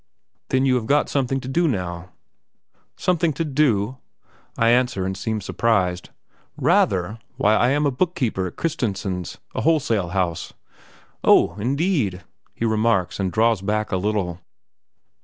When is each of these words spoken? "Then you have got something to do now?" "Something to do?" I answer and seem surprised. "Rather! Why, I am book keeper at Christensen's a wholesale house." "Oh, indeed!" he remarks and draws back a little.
"Then 0.49 0.65
you 0.65 0.73
have 0.77 0.87
got 0.87 1.09
something 1.09 1.39
to 1.41 1.47
do 1.47 1.67
now?" 1.67 2.09
"Something 2.97 3.33
to 3.33 3.45
do?" 3.45 3.97
I 4.57 4.69
answer 4.71 5.05
and 5.05 5.15
seem 5.15 5.41
surprised. 5.41 6.09
"Rather! 6.57 7.19
Why, 7.37 7.53
I 7.53 7.69
am 7.69 7.83
book 7.83 8.15
keeper 8.15 8.47
at 8.47 8.55
Christensen's 8.55 9.37
a 9.53 9.61
wholesale 9.61 10.09
house." 10.09 10.53
"Oh, 11.23 11.53
indeed!" 11.59 12.23
he 12.55 12.65
remarks 12.65 13.19
and 13.19 13.31
draws 13.31 13.61
back 13.61 13.91
a 13.91 13.97
little. 13.97 14.39